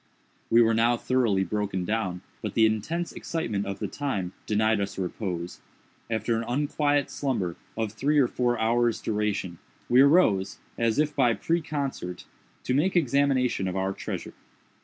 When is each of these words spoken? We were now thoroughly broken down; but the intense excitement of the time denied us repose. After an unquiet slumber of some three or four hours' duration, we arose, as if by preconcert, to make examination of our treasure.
We 0.49 0.63
were 0.63 0.73
now 0.73 0.97
thoroughly 0.97 1.43
broken 1.43 1.85
down; 1.85 2.21
but 2.41 2.55
the 2.55 2.65
intense 2.65 3.11
excitement 3.11 3.67
of 3.67 3.77
the 3.77 3.87
time 3.87 4.33
denied 4.47 4.81
us 4.81 4.97
repose. 4.97 5.61
After 6.09 6.35
an 6.35 6.43
unquiet 6.47 7.11
slumber 7.11 7.55
of 7.77 7.91
some 7.91 7.97
three 7.99 8.17
or 8.17 8.27
four 8.27 8.57
hours' 8.57 8.99
duration, 8.99 9.59
we 9.89 10.01
arose, 10.01 10.57
as 10.75 10.97
if 10.97 11.15
by 11.15 11.35
preconcert, 11.35 12.25
to 12.63 12.73
make 12.73 12.95
examination 12.95 13.67
of 13.67 13.75
our 13.77 13.93
treasure. 13.93 14.33